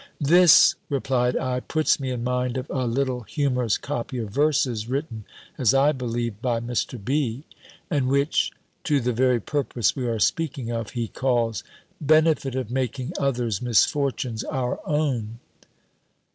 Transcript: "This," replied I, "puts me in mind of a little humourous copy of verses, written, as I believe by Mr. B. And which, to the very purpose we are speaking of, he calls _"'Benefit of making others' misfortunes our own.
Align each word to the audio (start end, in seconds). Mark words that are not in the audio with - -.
"This," 0.19 0.73
replied 0.89 1.37
I, 1.37 1.59
"puts 1.59 1.99
me 1.99 2.09
in 2.09 2.23
mind 2.23 2.57
of 2.57 2.67
a 2.71 2.87
little 2.87 3.21
humourous 3.21 3.77
copy 3.77 4.17
of 4.17 4.31
verses, 4.31 4.89
written, 4.89 5.25
as 5.59 5.75
I 5.75 5.91
believe 5.91 6.41
by 6.41 6.59
Mr. 6.59 6.97
B. 6.97 7.43
And 7.87 8.07
which, 8.07 8.51
to 8.85 8.99
the 8.99 9.13
very 9.13 9.39
purpose 9.39 9.95
we 9.95 10.07
are 10.07 10.17
speaking 10.17 10.71
of, 10.71 10.89
he 10.97 11.07
calls 11.07 11.63
_"'Benefit 12.03 12.55
of 12.55 12.71
making 12.71 13.11
others' 13.19 13.61
misfortunes 13.61 14.43
our 14.45 14.79
own. 14.87 15.37